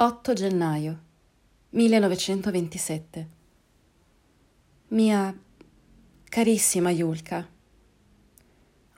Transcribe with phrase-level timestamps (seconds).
[0.00, 1.02] 8 gennaio
[1.70, 3.28] 1927
[4.90, 5.36] Mia
[6.22, 7.48] carissima Yulka,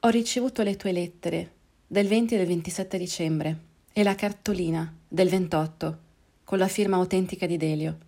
[0.00, 1.54] ho ricevuto le tue lettere
[1.86, 3.58] del 20 e del 27 dicembre
[3.94, 5.98] e la cartolina del 28
[6.44, 7.98] con la firma autentica di Delio.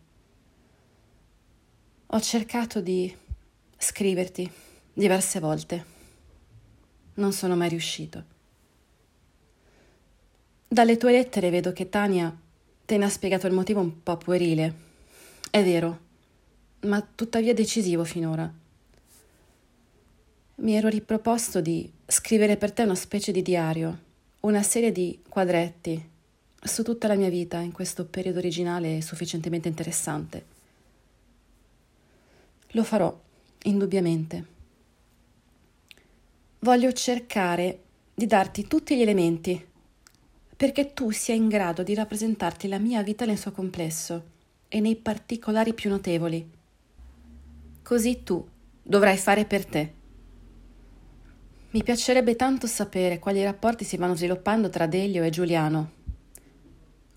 [2.08, 3.10] Ho cercato di
[3.78, 4.52] scriverti
[4.92, 5.84] diverse volte.
[7.14, 8.24] Non sono mai riuscito.
[10.68, 12.38] Dalle tue lettere vedo che Tania
[12.84, 14.74] te ne ha spiegato il motivo un po' puerile.
[15.50, 15.98] È vero,
[16.80, 18.52] ma tuttavia decisivo finora.
[20.56, 23.98] Mi ero riproposto di scrivere per te una specie di diario,
[24.40, 26.10] una serie di quadretti
[26.64, 30.44] su tutta la mia vita in questo periodo originale sufficientemente interessante.
[32.68, 33.18] Lo farò,
[33.64, 34.46] indubbiamente.
[36.60, 37.80] Voglio cercare
[38.14, 39.70] di darti tutti gli elementi
[40.56, 44.30] perché tu sia in grado di rappresentarti la mia vita nel suo complesso
[44.68, 46.50] e nei particolari più notevoli.
[47.82, 48.46] Così tu
[48.82, 49.92] dovrai fare per te.
[51.70, 55.90] Mi piacerebbe tanto sapere quali rapporti si vanno sviluppando tra Delio e Giuliano.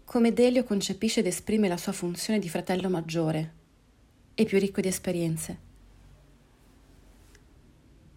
[0.06, 3.54] Come Delio concepisce ed esprime la sua funzione di fratello maggiore
[4.34, 5.58] e più ricco di esperienze.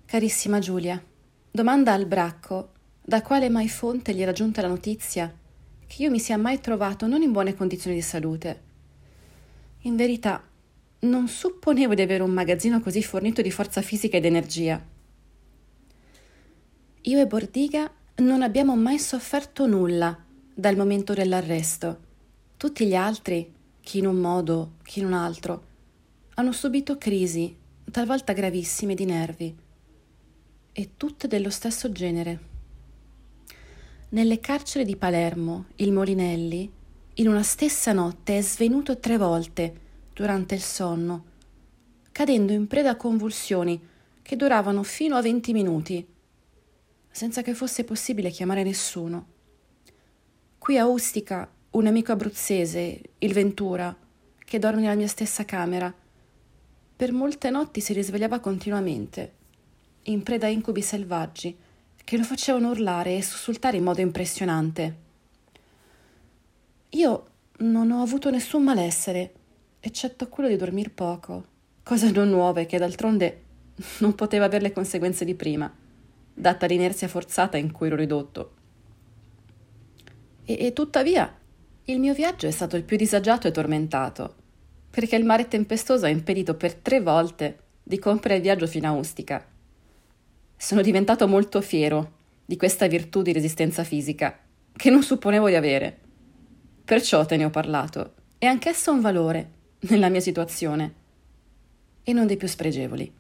[0.05, 1.03] Carissima Giulia,
[1.51, 2.73] domanda al bracco
[3.09, 5.35] da quale mai fonte gli era giunta la notizia
[5.87, 8.61] che io mi sia mai trovato non in buone condizioni di salute.
[9.85, 10.47] In verità,
[11.01, 14.85] non supponevo di avere un magazzino così fornito di forza fisica ed energia.
[17.01, 20.15] Io e Bordiga non abbiamo mai sofferto nulla
[20.55, 22.01] dal momento dell'arresto.
[22.59, 25.65] Tutti gli altri, chi in un modo, chi in un altro,
[26.35, 27.57] hanno subito crisi,
[27.91, 29.57] talvolta gravissime, di nervi,
[30.71, 32.57] e tutte dello stesso genere.
[34.11, 36.73] Nelle carceri di Palermo, il Molinelli,
[37.17, 39.81] in una stessa notte è svenuto tre volte
[40.15, 41.25] durante il sonno,
[42.11, 43.79] cadendo in preda a convulsioni
[44.23, 46.07] che duravano fino a venti minuti,
[47.11, 49.27] senza che fosse possibile chiamare nessuno.
[50.57, 53.95] Qui a Ustica, un amico abruzzese, il Ventura,
[54.43, 55.95] che dorme nella mia stessa camera,
[56.97, 59.35] per molte notti si risvegliava continuamente,
[60.05, 61.55] in preda a incubi selvaggi,
[62.09, 64.97] che lo facevano urlare e sussultare in modo impressionante.
[66.89, 67.27] Io
[67.59, 69.35] non ho avuto nessun malessere,
[69.79, 71.45] eccetto quello di dormir poco,
[71.83, 73.43] cosa non nuova e che d'altronde
[74.01, 75.71] non poteva avere le conseguenze di prima,
[76.33, 78.53] data l'inerzia forzata in cui ero ridotto.
[80.47, 81.31] E, e tuttavia
[81.85, 84.35] il mio viaggio è stato il più disagiato e tormentato,
[84.89, 88.93] perché il mare tempestoso ha impedito per tre volte di compiere il viaggio fino a
[88.93, 89.48] Ustica
[90.59, 94.37] sono diventato molto fiero di questa virtù di resistenza fisica,
[94.73, 95.97] che non supponevo di avere.
[96.85, 100.95] Perciò te ne ho parlato, e anch'esso ha un valore nella mia situazione,
[102.03, 103.13] e non dei più spregevoli.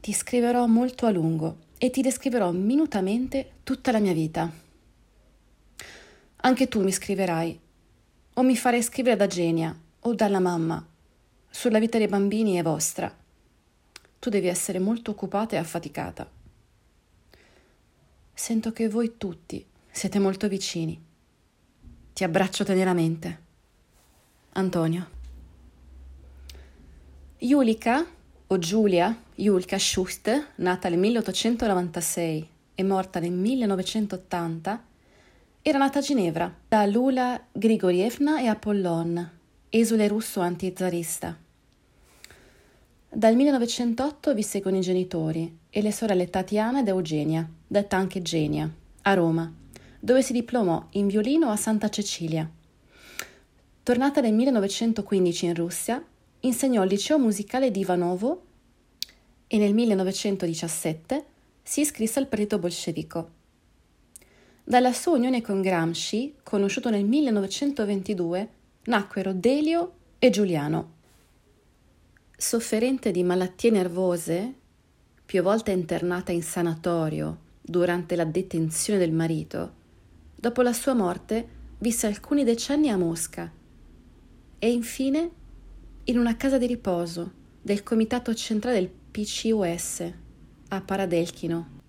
[0.00, 4.50] Ti scriverò molto a lungo e ti descriverò minutamente tutta la mia vita.
[6.36, 7.60] Anche tu mi scriverai,
[8.34, 10.82] o mi farai scrivere da Genia o dalla mamma,
[11.50, 13.19] sulla vita dei bambini e vostra
[14.20, 16.30] tu devi essere molto occupata e affaticata.
[18.32, 21.02] Sento che voi tutti siete molto vicini.
[22.12, 23.48] Ti abbraccio teneramente.
[24.52, 25.08] Antonio.
[27.38, 28.06] Julika,
[28.46, 34.84] o Giulia Julka Schust, nata nel 1896 e morta nel 1980,
[35.62, 39.30] era nata a Ginevra da Lula Grigorievna e Apollon,
[39.70, 41.38] esule russo antizarista.
[43.12, 48.72] Dal 1908 visse con i genitori e le sorelle Tatiana ed Eugenia, detta anche Genia,
[49.02, 49.52] a Roma,
[49.98, 52.48] dove si diplomò in violino a Santa Cecilia.
[53.82, 56.00] Tornata nel 1915 in Russia,
[56.38, 58.42] insegnò al liceo musicale di Ivanovo
[59.48, 61.24] e nel 1917
[61.64, 63.30] si iscrisse al partito bolscevico.
[64.62, 68.48] Dalla sua unione con Gramsci, conosciuto nel 1922,
[68.84, 70.98] nacquero Delio e Giuliano
[72.40, 74.54] sofferente di malattie nervose,
[75.26, 79.74] più volte internata in sanatorio durante la detenzione del marito,
[80.36, 81.46] dopo la sua morte
[81.78, 83.52] visse alcuni decenni a Mosca
[84.58, 85.30] e infine
[86.04, 90.12] in una casa di riposo del comitato centrale del PCUS
[90.68, 91.79] a Paradelchino,